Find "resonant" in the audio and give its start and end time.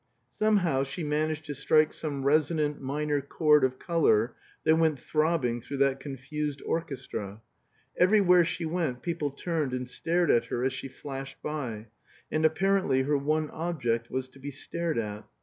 2.23-2.81